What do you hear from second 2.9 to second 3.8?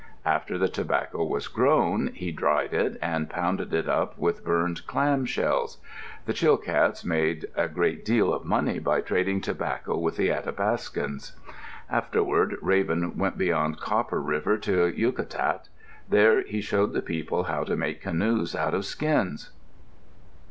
and pounded